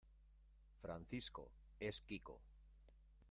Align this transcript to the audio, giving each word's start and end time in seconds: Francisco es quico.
Francisco 0.81 1.51
es 1.79 2.01
quico. 2.01 2.41